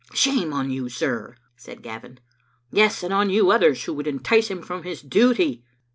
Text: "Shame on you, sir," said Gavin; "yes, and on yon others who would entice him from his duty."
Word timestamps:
"Shame 0.15 0.51
on 0.51 0.71
you, 0.71 0.89
sir," 0.89 1.35
said 1.55 1.83
Gavin; 1.83 2.19
"yes, 2.71 3.03
and 3.03 3.13
on 3.13 3.29
yon 3.29 3.51
others 3.51 3.83
who 3.83 3.93
would 3.93 4.07
entice 4.07 4.47
him 4.47 4.63
from 4.63 4.81
his 4.81 4.99
duty." 5.03 5.63